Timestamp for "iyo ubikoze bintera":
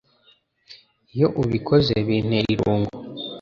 1.15-2.47